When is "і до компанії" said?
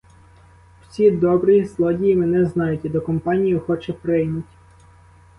2.85-3.55